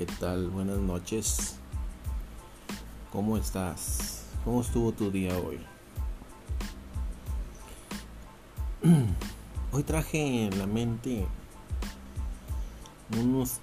[0.00, 0.48] ¿qué tal?
[0.48, 1.56] Buenas noches.
[3.12, 4.24] ¿Cómo estás?
[4.46, 5.60] ¿Cómo estuvo tu día hoy?
[9.72, 11.26] Hoy traje en la mente
[13.14, 13.58] unos,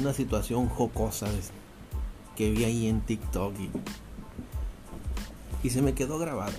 [0.00, 1.28] una situación jocosa
[2.34, 3.70] que vi ahí en TikTok y,
[5.66, 6.58] y se me quedó grabada.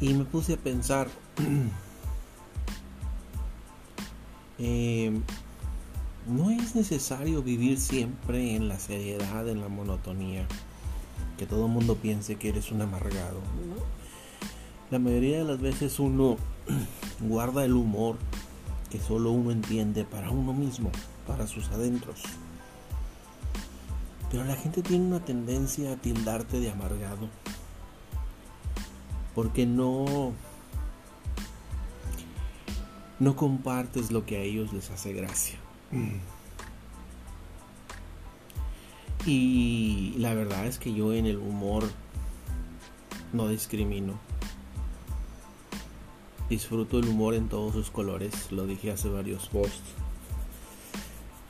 [0.00, 1.08] Y me puse a pensar
[4.60, 5.18] Eh,
[6.26, 10.46] no es necesario vivir siempre en la seriedad, en la monotonía,
[11.38, 13.40] que todo el mundo piense que eres un amargado.
[14.90, 16.36] La mayoría de las veces uno
[17.20, 18.16] guarda el humor
[18.90, 20.90] que solo uno entiende para uno mismo,
[21.26, 22.20] para sus adentros.
[24.30, 27.28] Pero la gente tiene una tendencia a tildarte de amargado.
[29.34, 30.32] Porque no
[33.20, 35.58] no compartes lo que a ellos les hace gracia.
[35.92, 36.16] Mm.
[39.26, 41.84] Y la verdad es que yo en el humor
[43.32, 44.18] no discrimino.
[46.48, 49.92] Disfruto el humor en todos sus colores, lo dije hace varios posts.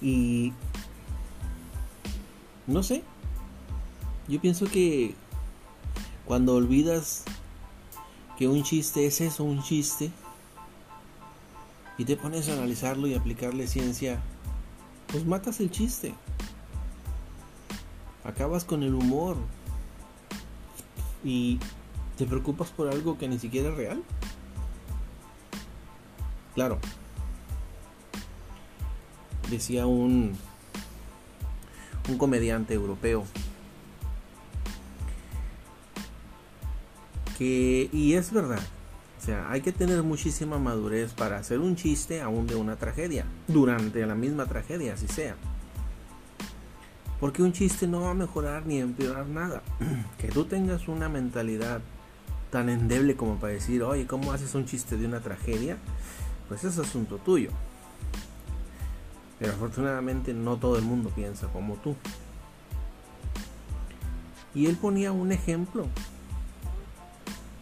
[0.02, 0.52] Y
[2.66, 3.02] no sé,
[4.28, 5.14] yo pienso que
[6.26, 7.24] cuando olvidas
[8.36, 10.10] que un chiste es eso, un chiste,
[12.00, 14.22] y te pones a analizarlo y aplicarle ciencia,
[15.08, 16.14] pues matas el chiste.
[18.24, 19.36] Acabas con el humor.
[21.22, 21.58] Y
[22.16, 24.02] te preocupas por algo que ni siquiera es real.
[26.54, 26.78] Claro.
[29.50, 30.38] Decía un
[32.08, 33.26] un comediante europeo
[37.36, 38.62] que y es verdad
[39.20, 43.26] o sea, hay que tener muchísima madurez para hacer un chiste aún de una tragedia,
[43.48, 45.36] durante la misma tragedia, así sea.
[47.20, 49.62] Porque un chiste no va a mejorar ni empeorar nada.
[50.18, 51.82] Que tú tengas una mentalidad
[52.50, 55.76] tan endeble como para decir, oye, ¿cómo haces un chiste de una tragedia?
[56.48, 57.50] Pues es asunto tuyo.
[59.38, 61.94] Pero afortunadamente no todo el mundo piensa como tú.
[64.54, 65.88] Y él ponía un ejemplo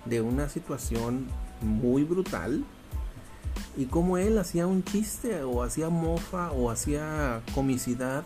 [0.04, 1.26] de una situación
[1.60, 2.64] muy brutal
[3.76, 8.24] y como él hacía un chiste o hacía mofa o hacía comicidad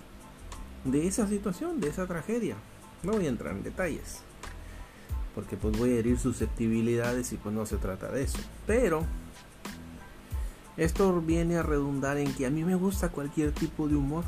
[0.85, 2.57] de esa situación, de esa tragedia.
[3.03, 4.21] No voy a entrar en detalles,
[5.35, 8.39] porque pues voy a herir susceptibilidades y pues no se trata de eso.
[8.67, 9.05] Pero
[10.77, 14.25] esto viene a redundar en que a mí me gusta cualquier tipo de humor.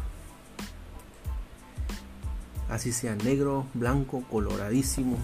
[2.68, 5.16] Así sea negro, blanco, coloradísimo.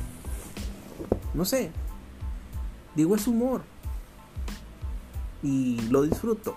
[1.35, 1.73] No sé,
[3.01, 3.63] Digo, es humor.
[5.43, 6.55] Y lo disfruto.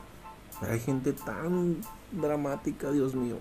[0.60, 1.78] hay gente tan
[2.12, 3.38] dramática, Dios mío.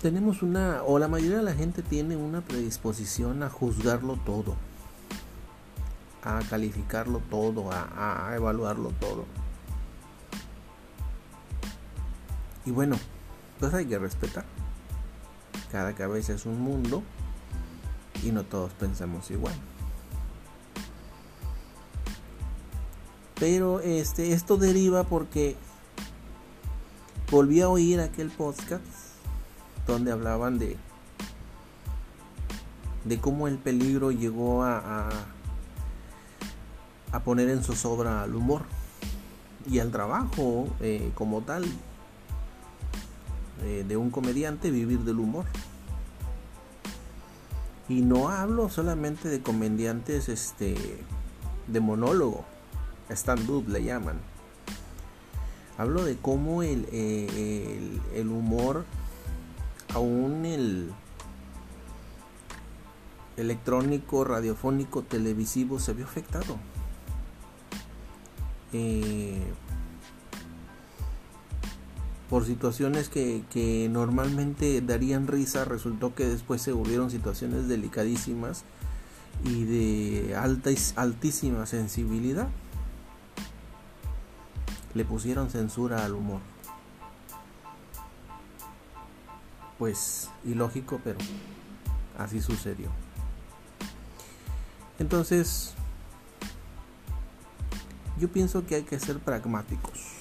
[0.00, 4.56] Tenemos una, o la mayoría de la gente tiene una predisposición a juzgarlo todo,
[6.24, 9.26] a calificarlo todo, a, a evaluarlo todo.
[12.64, 12.96] Y bueno,
[13.60, 14.46] pues hay que respetar.
[15.70, 17.02] Cada cabeza es un mundo
[18.24, 19.54] y no todos pensamos igual.
[23.38, 25.56] Pero este, esto deriva porque
[27.30, 28.82] volví a oír aquel podcast
[29.86, 30.76] donde hablaban de,
[33.04, 35.08] de cómo el peligro llegó a,
[37.12, 38.62] a, poner en zozobra al humor
[39.68, 41.64] y al trabajo eh, como tal
[43.62, 45.44] eh, de un comediante vivir del humor.
[47.88, 50.76] Y no hablo solamente de comediantes este,
[51.66, 52.44] de monólogo,
[53.10, 54.20] stand-up le llaman.
[55.78, 58.84] Hablo de cómo el, eh, el, humor,
[59.94, 60.92] aún el
[63.36, 66.56] electrónico, radiofónico, televisivo, se vio afectado.
[68.72, 69.40] Eh,
[72.28, 78.64] por situaciones que, normalmente darían risa, resultó que después se volvieron situaciones delicadísimas
[79.44, 82.48] y de alta, altísima sensibilidad.
[84.94, 86.40] Le pusieron censura al humor.
[89.78, 91.18] Pues ilógico, pero
[92.18, 92.90] así sucedió.
[94.98, 95.74] Entonces,
[98.18, 100.17] yo pienso que hay que ser pragmáticos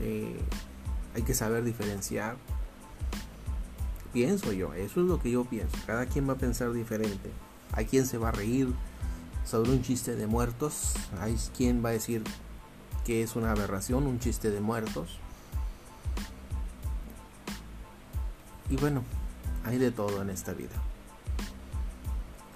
[0.00, 0.38] eh,
[1.14, 2.36] hay que saber diferenciar.
[4.12, 5.76] Pienso yo, eso es lo que yo pienso.
[5.86, 7.30] Cada quien va a pensar diferente.
[7.72, 8.72] Hay quien se va a reír
[9.44, 10.94] sobre un chiste de muertos.
[11.20, 12.22] Hay quien va a decir
[13.04, 15.18] que es una aberración, un chiste de muertos.
[18.68, 19.02] Y bueno,
[19.64, 20.74] hay de todo en esta vida.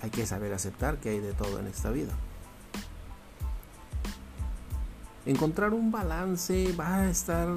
[0.03, 2.13] Hay que saber aceptar que hay de todo en esta vida.
[5.27, 7.49] Encontrar un balance va a estar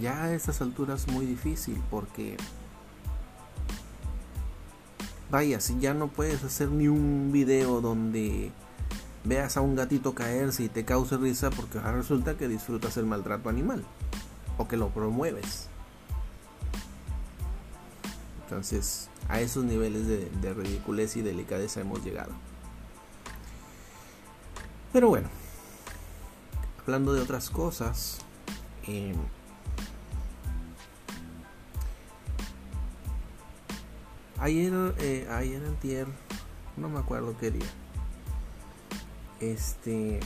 [0.00, 2.36] ya a estas alturas muy difícil porque
[5.30, 8.52] vaya, si ya no puedes hacer ni un video donde
[9.24, 13.48] veas a un gatito caerse y te cause risa porque resulta que disfrutas el maltrato
[13.48, 13.84] animal
[14.58, 15.68] o que lo promueves.
[18.44, 22.32] Entonces, a esos niveles de, de ridiculez y delicadeza hemos llegado.
[24.92, 25.28] Pero bueno,
[26.82, 28.18] hablando de otras cosas,
[28.86, 29.14] eh,
[34.38, 36.06] ayer, eh, ayer
[36.76, 37.70] no me acuerdo qué día,
[39.40, 40.20] este,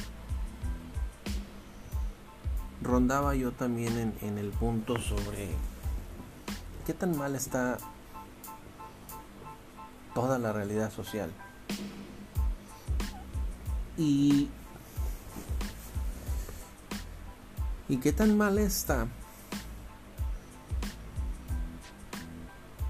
[2.83, 5.49] rondaba yo también en, en el punto sobre
[6.87, 7.79] qué tan mal está
[10.15, 11.31] toda la realidad social.
[13.99, 14.49] Y,
[17.89, 19.07] y qué tan mal está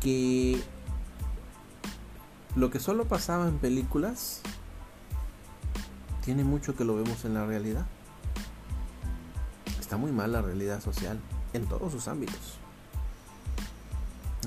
[0.00, 0.62] que
[2.54, 4.40] lo que solo pasaba en películas
[6.24, 7.86] tiene mucho que lo vemos en la realidad.
[9.78, 11.20] Está muy mal la realidad social
[11.52, 12.58] en todos sus ámbitos.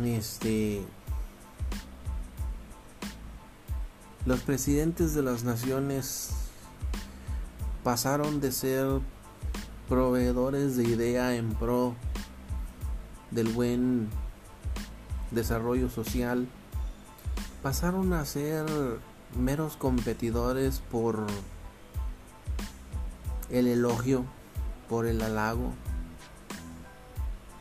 [0.04, 0.86] Este
[4.26, 6.32] Los presidentes de las naciones
[7.84, 9.02] pasaron de ser
[9.90, 11.96] proveedores de idea en pro
[13.32, 14.08] del buen
[15.32, 16.48] desarrollo social,
[17.64, 18.66] pasaron a ser
[19.38, 21.26] meros competidores por
[23.50, 24.26] el elogio,
[24.88, 25.74] por el halago,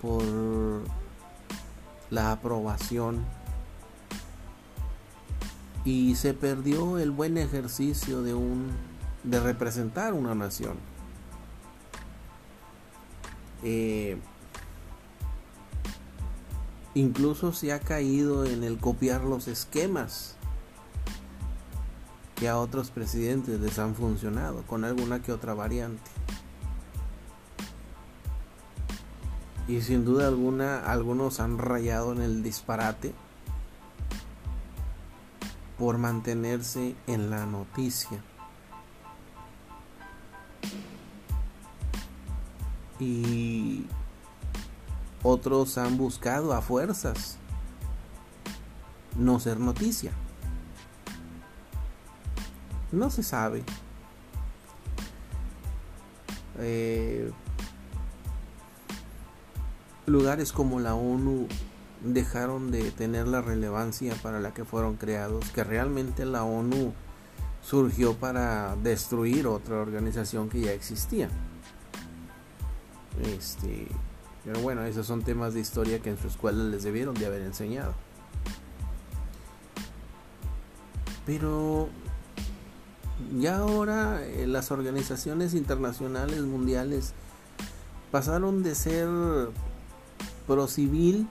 [0.03, 0.23] por
[2.11, 3.25] la aprobación
[5.85, 8.71] y se perdió el buen ejercicio de un
[9.25, 10.77] de representar una nación.
[13.63, 14.19] Eh,
[16.95, 20.37] incluso se ha caído en el copiar los esquemas
[22.37, 26.11] que a otros presidentes les han funcionado con alguna que otra variante.
[29.67, 33.13] Y sin duda alguna algunos han rayado en el disparate
[35.79, 38.23] por mantenerse en la noticia.
[42.99, 43.87] Y
[45.23, 47.39] otros han buscado a fuerzas
[49.17, 50.13] no ser noticia.
[52.93, 53.65] No se sabe.
[56.61, 57.31] Eh,
[60.07, 61.47] lugares como la ONU
[62.03, 66.95] dejaron de tener la relevancia para la que fueron creados, que realmente la ONU
[67.63, 71.29] surgió para destruir otra organización que ya existía.
[73.23, 73.89] Este,
[74.45, 77.43] pero bueno, esos son temas de historia que en su escuela les debieron de haber
[77.43, 77.95] enseñado.
[81.27, 81.89] Pero
[83.39, 87.13] ya ahora eh, las organizaciones internacionales mundiales
[88.11, 89.09] pasaron de ser
[90.47, 91.29] pro civil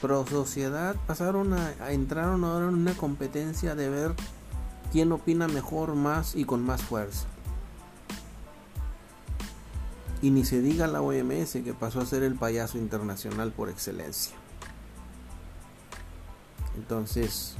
[0.00, 4.14] pro sociedad pasaron a, entraron ahora en una competencia de ver
[4.92, 7.26] quién opina mejor, más y con más fuerza.
[10.24, 14.34] Y ni se diga la OMS que pasó a ser el payaso internacional por excelencia.
[16.78, 17.56] Entonces,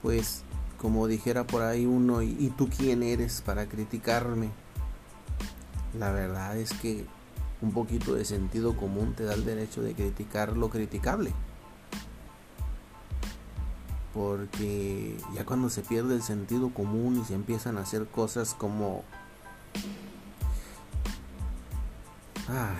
[0.00, 0.44] pues
[0.76, 4.50] como dijera por ahí uno, ¿y tú quién eres para criticarme?
[5.98, 7.04] La verdad es que
[7.60, 11.32] un poquito de sentido común te da el derecho de criticar lo criticable.
[14.18, 19.04] Porque ya cuando se pierde el sentido común y se empiezan a hacer cosas como...
[22.48, 22.78] Ay,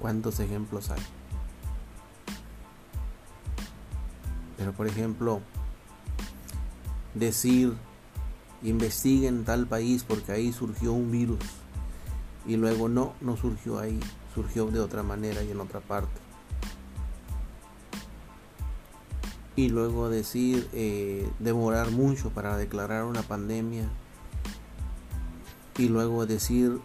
[0.00, 1.02] ¿Cuántos ejemplos hay?
[4.56, 5.42] Pero por ejemplo,
[7.12, 7.76] decir,
[8.62, 11.44] investiguen tal país porque ahí surgió un virus
[12.46, 14.00] y luego no, no surgió ahí,
[14.34, 16.27] surgió de otra manera y en otra parte.
[19.58, 23.88] Y luego decir, eh, demorar mucho para declarar una pandemia.
[25.76, 26.78] Y luego decir,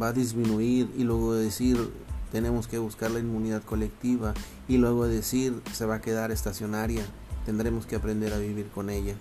[0.00, 0.88] va a disminuir.
[0.96, 1.92] Y luego decir,
[2.30, 4.32] tenemos que buscar la inmunidad colectiva
[4.68, 7.04] y luego decir se va a quedar estacionaria.
[7.46, 9.16] Tendremos que aprender a vivir con ella.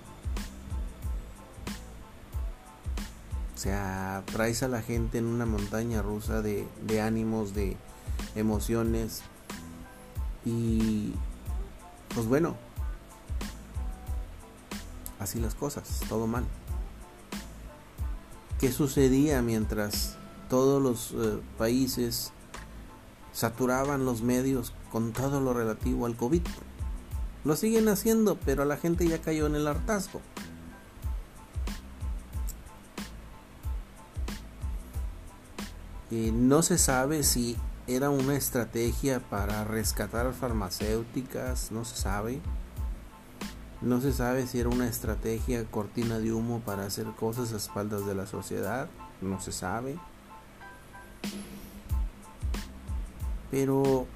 [3.55, 7.75] O sea, traes a la gente en una montaña rusa de, de ánimos, de
[8.35, 9.23] emociones.
[10.45, 11.15] Y
[12.15, 12.55] pues bueno,
[15.19, 16.45] así las cosas, todo mal.
[18.59, 20.15] ¿Qué sucedía mientras
[20.49, 22.31] todos los eh, países
[23.33, 26.41] saturaban los medios con todo lo relativo al COVID?
[27.43, 30.21] Lo siguen haciendo, pero la gente ya cayó en el hartazgo.
[36.09, 37.57] Y no se sabe si
[37.87, 42.41] era una estrategia para rescatar farmacéuticas, no se sabe.
[43.81, 48.05] No se sabe si era una estrategia cortina de humo para hacer cosas a espaldas
[48.07, 48.87] de la sociedad,
[49.21, 49.99] no se sabe.
[53.51, 54.07] Pero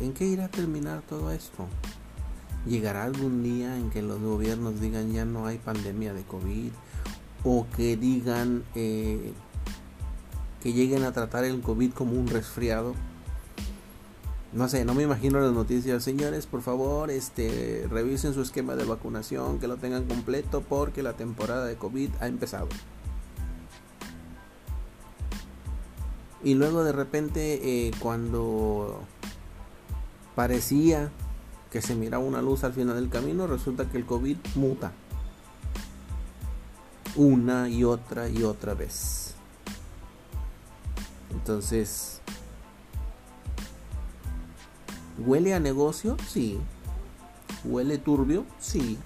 [0.00, 1.66] ¿en qué irá a terminar todo esto?
[2.66, 6.72] ¿Llegará algún día en que los gobiernos digan ya no hay pandemia de COVID?
[7.44, 9.32] ¿O que digan eh,
[10.62, 12.94] que lleguen a tratar el COVID como un resfriado?
[14.52, 18.84] no sé, no me imagino las noticias, señores, por favor, este, revisen su esquema de
[18.84, 22.68] vacunación, que lo tengan completo porque la temporada de COVID ha empezado.
[26.44, 29.00] Y luego de repente, eh, cuando
[30.34, 31.10] parecía
[31.70, 34.92] que se miraba una luz al final del camino, resulta que el COVID muta.
[37.16, 39.34] Una y otra y otra vez.
[41.30, 42.22] Entonces,
[45.18, 46.16] ¿Huele a negocio?
[46.26, 46.58] Sí.
[47.64, 48.44] ¿Huele turbio?
[48.58, 48.98] Sí.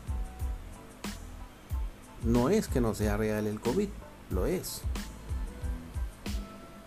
[2.24, 3.88] No es que no sea real el COVID,
[4.30, 4.82] lo es.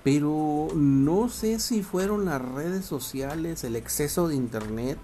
[0.04, 4.98] Pero no sé si fueron las redes sociales, el exceso de internet.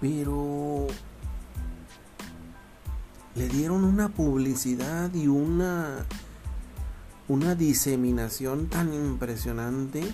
[0.00, 0.86] Pero
[3.36, 6.06] le dieron una publicidad y una
[7.28, 10.04] una diseminación tan impresionante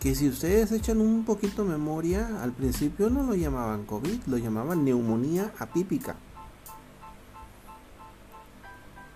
[0.00, 4.84] que si ustedes echan un poquito memoria, al principio no lo llamaban COVID, lo llamaban
[4.84, 6.16] neumonía apípica.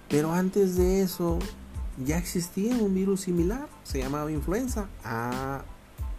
[0.08, 1.38] Pero antes de eso
[2.04, 4.88] ya existía un virus similar, se llamaba influenza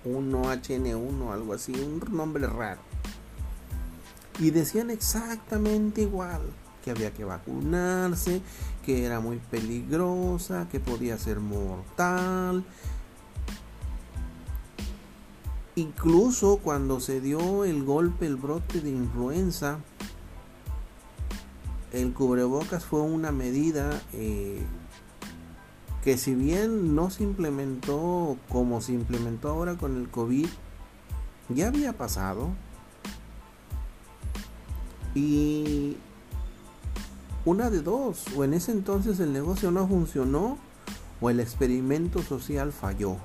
[0.06, 2.91] A1HN1, algo así, un nombre raro.
[4.40, 6.42] Y decían exactamente igual,
[6.84, 8.42] que había que vacunarse,
[8.86, 12.66] que era muy peligrosa, que podía ser mortal,
[15.76, 19.80] Incluso cuando se dio el golpe, el brote de influenza,
[21.94, 24.62] el cubrebocas fue una medida eh,
[26.04, 30.48] que si bien no se implementó como se implementó ahora con el COVID,
[31.50, 32.50] ya había pasado.
[35.14, 35.98] Y
[37.44, 40.58] una de dos, o en ese entonces el negocio no funcionó
[41.20, 43.18] o el experimento social falló.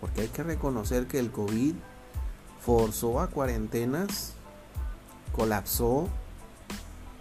[0.00, 1.74] Porque hay que reconocer que el COVID
[2.60, 4.34] forzó a cuarentenas,
[5.32, 6.08] colapsó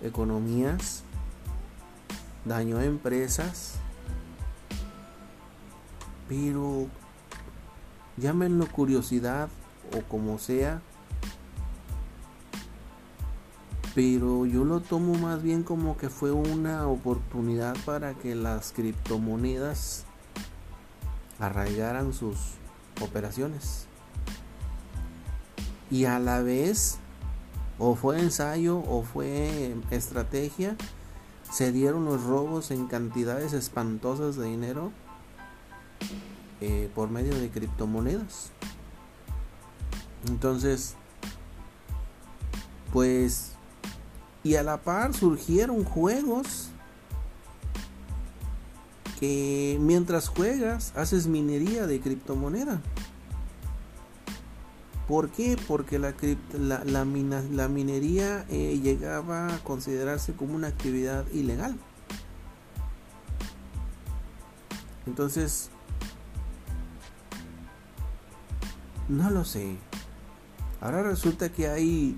[0.02, 1.04] economías,
[2.46, 3.76] dañó empresas,
[6.28, 6.88] pero
[8.18, 9.50] llámenlo curiosidad
[9.98, 10.82] o como sea,
[13.96, 20.06] pero yo lo tomo más bien como que fue una oportunidad para que las criptomonedas
[21.40, 22.38] arraigaran sus
[23.02, 23.86] operaciones.
[25.90, 27.00] Y a la vez,
[27.80, 30.76] o fue ensayo o fue estrategia,
[31.52, 34.92] se dieron los robos en cantidades espantosas de dinero
[36.62, 38.52] eh, por medio de criptomonedas.
[40.28, 40.96] Entonces,
[42.92, 43.54] pues,
[44.44, 46.70] y a la par surgieron juegos
[49.20, 52.82] que mientras juegas haces minería de criptomoneda.
[55.08, 55.58] ¿Por qué?
[55.68, 56.14] Porque la,
[56.54, 61.76] la, la, la minería eh, llegaba a considerarse como una actividad ilegal.
[65.08, 65.72] Entonces,
[69.08, 69.76] no lo sé.
[70.80, 72.16] Ahora resulta que hay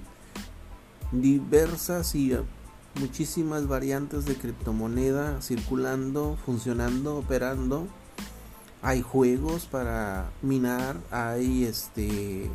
[1.11, 2.35] diversas y
[2.99, 7.87] muchísimas variantes de criptomoneda circulando, funcionando, operando.
[8.81, 12.49] Hay juegos para minar, hay este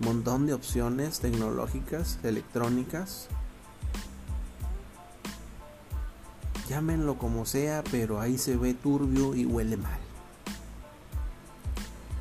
[0.00, 3.28] montón de opciones tecnológicas, electrónicas.
[6.68, 9.98] llámenlo como sea, pero ahí se ve turbio y huele mal.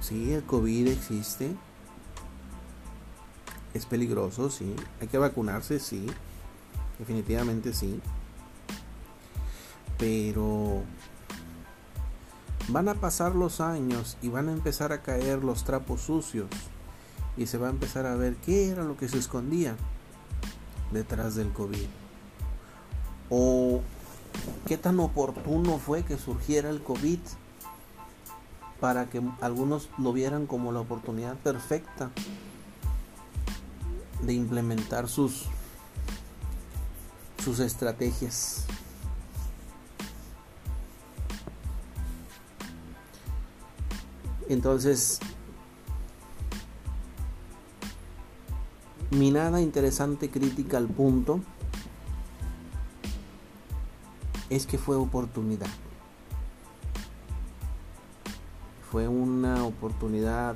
[0.02, 1.56] Sí, el COVID existe.
[3.74, 4.76] Es peligroso, sí.
[5.02, 6.06] Hay que vacunarse, sí.
[7.00, 8.00] Definitivamente sí.
[9.98, 10.84] Pero
[12.68, 16.50] van a pasar los años y van a empezar a caer los trapos sucios.
[17.36, 19.76] Y se va a empezar a ver qué era lo que se escondía
[20.92, 21.88] detrás del COVID.
[23.30, 23.82] O
[24.68, 27.20] qué tan oportuno fue que surgiera el COVID
[28.80, 32.12] para que algunos lo vieran como la oportunidad perfecta
[34.26, 35.46] de implementar sus
[37.44, 38.66] sus estrategias.
[44.48, 45.20] Entonces,
[49.12, 51.42] mi nada interesante crítica al punto
[54.50, 55.68] es que fue oportunidad.
[58.92, 60.56] Fue una oportunidad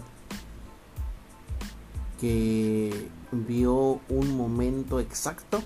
[2.19, 5.61] que vio un momento exacto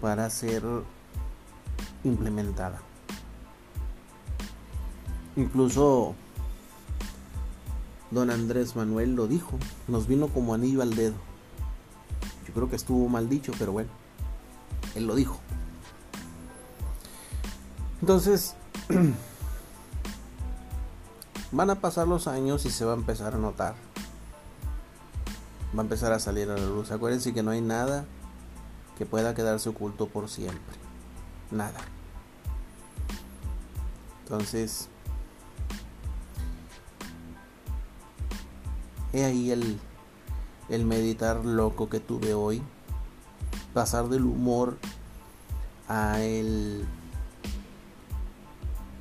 [0.00, 0.62] para ser
[2.04, 2.80] implementada.
[5.36, 6.14] Incluso
[8.10, 11.14] don Andrés Manuel lo dijo, nos vino como anillo al dedo.
[12.46, 13.90] Yo creo que estuvo mal dicho, pero bueno,
[14.94, 15.40] él lo dijo.
[18.00, 18.56] Entonces,
[21.52, 23.74] van a pasar los años y se va a empezar a notar.
[25.74, 26.90] Va a empezar a salir a la luz.
[26.90, 28.04] Acuérdense que no hay nada
[28.98, 30.76] que pueda quedarse oculto por siempre.
[31.50, 31.80] Nada.
[34.22, 34.88] Entonces,
[39.12, 39.78] he ahí el,
[40.68, 42.62] el meditar loco que tuve hoy.
[43.74, 44.78] Pasar del humor
[45.88, 46.86] a el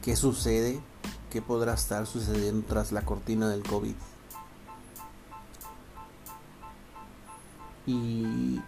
[0.02, 0.82] qué sucede,
[1.30, 3.96] qué podrá estar sucediendo tras la cortina del COVID.
[7.86, 8.60] Y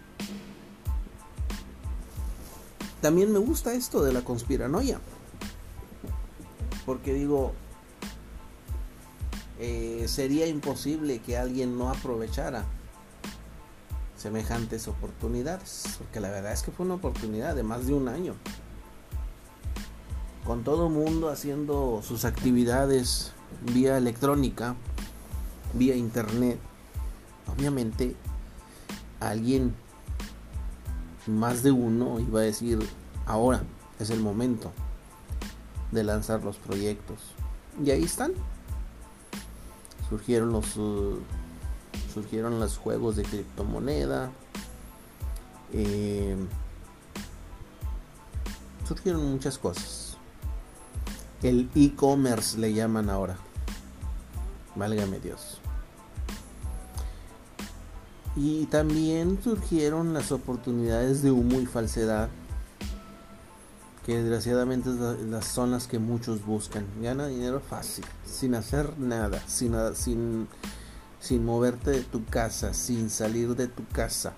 [3.00, 5.00] también me gusta esto de la conspiranoia.
[6.86, 7.52] Porque digo,
[9.58, 12.64] eh, sería imposible que alguien no aprovechara
[14.16, 15.96] semejantes oportunidades.
[15.98, 18.34] Porque la verdad es que fue una oportunidad de más de un año
[20.44, 23.32] con todo mundo haciendo sus actividades
[23.72, 24.76] vía electrónica,
[25.72, 26.58] vía internet,
[27.46, 28.14] obviamente
[29.30, 29.74] alguien,
[31.26, 32.78] más de uno, iba a decir,
[33.26, 33.62] ahora
[33.98, 34.72] es el momento
[35.92, 37.18] de lanzar los proyectos.
[37.84, 38.32] Y ahí están.
[40.08, 41.18] Surgieron los uh,
[42.12, 44.30] surgieron los juegos de criptomoneda.
[45.72, 46.36] Eh,
[48.86, 50.04] surgieron muchas cosas
[51.44, 53.36] el e-commerce le llaman ahora.
[54.74, 55.60] Válgame Dios.
[58.36, 62.28] Y también surgieron las oportunidades de humo y falsedad,
[64.04, 64.90] que desgraciadamente
[65.42, 66.84] son las que muchos buscan.
[67.00, 70.48] Gana dinero fácil, sin hacer nada, sin, sin,
[71.20, 74.34] sin moverte de tu casa, sin salir de tu casa,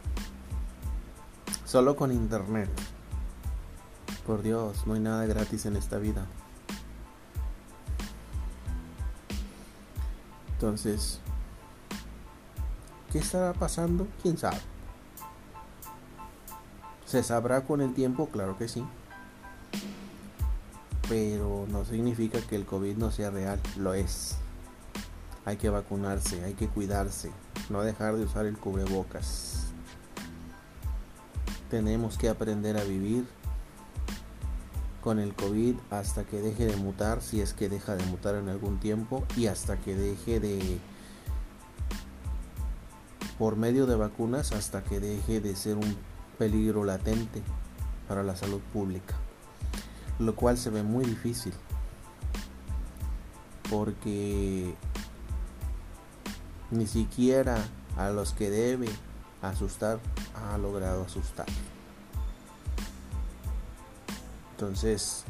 [1.65, 2.69] solo con internet.
[4.27, 6.27] Por Dios, no hay nada gratis en esta vida.
[10.53, 11.21] Entonces,
[13.17, 14.07] ¿qué estará pasando?
[14.21, 14.59] ¿Quién sabe?
[17.07, 18.29] ¿Se sabrá con el tiempo?
[18.29, 18.85] Claro que sí.
[21.09, 24.37] Pero no significa que el COVID no sea real, lo es.
[25.47, 27.31] Hay que vacunarse, hay que cuidarse,
[27.71, 29.69] no dejar de usar el cubrebocas.
[31.71, 33.27] Tenemos que aprender a vivir
[35.01, 38.51] con el COVID hasta que deje de mutar, si es que deja de mutar en
[38.51, 40.81] algún tiempo, y hasta que deje de,
[43.39, 45.97] por medio de vacunas, hasta que deje de ser un
[46.39, 47.43] peligro latente
[48.09, 49.15] para la salud pública.
[50.19, 51.53] Lo cual se ve muy difícil,
[53.71, 54.75] porque
[56.71, 57.59] ni siquiera
[57.97, 58.89] a los que debe
[59.43, 60.01] asustar
[60.35, 61.47] ha logrado asustar.
[64.53, 65.25] Entonces,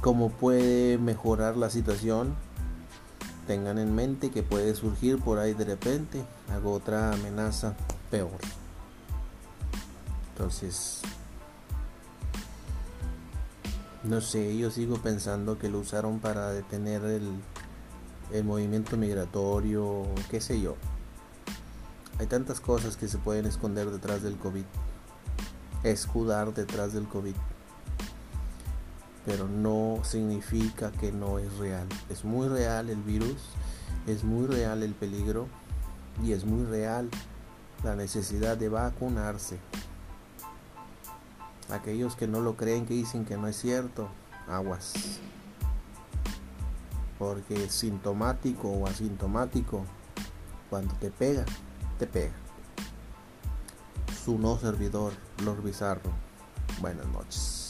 [0.00, 2.34] ¿cómo puede mejorar la situación?
[3.46, 7.74] Tengan en mente que puede surgir por ahí de repente algo otra amenaza
[8.10, 8.38] peor.
[10.32, 11.00] Entonces,
[14.02, 17.30] no sé, yo sigo pensando que lo usaron para detener el,
[18.32, 20.76] el movimiento migratorio, qué sé yo.
[22.18, 24.64] Hay tantas cosas que se pueden esconder detrás del COVID.
[25.84, 27.34] escudar detrás del COVID.
[29.26, 31.86] Pero no significa que no es real.
[32.08, 33.36] Es muy real el virus,
[34.06, 35.48] es muy real el peligro
[36.24, 37.10] y es muy real
[37.82, 39.58] la necesidad de vacunarse.
[41.68, 44.08] Aquellos que no lo creen, que dicen que no es cierto,
[44.48, 45.18] aguas.
[47.18, 49.84] Porque sintomático o asintomático,
[50.70, 51.44] cuando te pega,
[51.98, 52.34] te pega.
[54.24, 55.12] Su no servidor,
[55.44, 56.10] Lord Bizarro.
[56.80, 57.65] Buenas noches.